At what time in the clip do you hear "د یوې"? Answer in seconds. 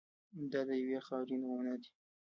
0.67-0.99